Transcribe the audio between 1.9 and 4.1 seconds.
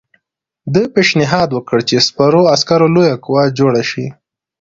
سپرو عسکرو لویه قوه جوړه شي.